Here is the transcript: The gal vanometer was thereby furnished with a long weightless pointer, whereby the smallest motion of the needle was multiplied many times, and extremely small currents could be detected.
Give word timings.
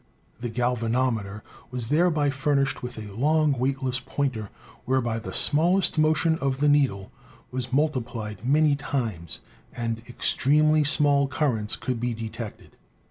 The 0.39 0.49
gal 0.49 0.75
vanometer 0.75 1.43
was 1.69 1.89
thereby 1.89 2.31
furnished 2.31 2.81
with 2.81 2.97
a 2.97 3.13
long 3.15 3.51
weightless 3.59 3.99
pointer, 3.99 4.49
whereby 4.85 5.19
the 5.19 5.31
smallest 5.31 5.99
motion 5.99 6.39
of 6.39 6.57
the 6.57 6.67
needle 6.67 7.11
was 7.51 7.71
multiplied 7.71 8.43
many 8.43 8.75
times, 8.75 9.41
and 9.71 10.01
extremely 10.09 10.83
small 10.83 11.27
currents 11.27 11.75
could 11.75 11.99
be 11.99 12.15
detected. 12.15 12.77